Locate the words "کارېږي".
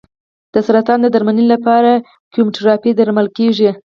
3.37-3.69